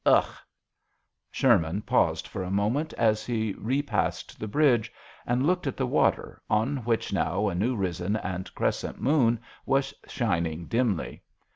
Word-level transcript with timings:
Ugh!" 0.03 0.33
Sherman 1.31 1.83
paused 1.83 2.27
for 2.27 2.41
a 2.41 2.49
moment 2.49 2.91
as 2.93 3.23
he 3.23 3.53
repassed 3.59 4.39
the 4.39 4.47
bridge 4.47 4.91
and 5.27 5.45
looked 5.45 5.67
at 5.67 5.77
the 5.77 5.85
water, 5.85 6.41
on 6.49 6.77
which 6.77 7.13
now 7.13 7.49
a 7.49 7.53
new 7.53 7.75
risen 7.75 8.15
and 8.15 8.51
crescent 8.55 8.99
moon 8.99 9.39
was 9.63 9.93
shining 10.07 10.65
dimly. 10.65 11.21